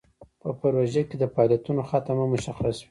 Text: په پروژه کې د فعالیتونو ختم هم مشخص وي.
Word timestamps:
په 0.41 0.49
پروژه 0.61 1.01
کې 1.09 1.15
د 1.19 1.23
فعالیتونو 1.33 1.81
ختم 1.89 2.17
هم 2.21 2.27
مشخص 2.35 2.75
وي. 2.77 2.79